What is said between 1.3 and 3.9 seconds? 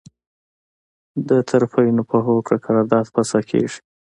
طرفینو په هوکړه قرارداد فسخه کیږي.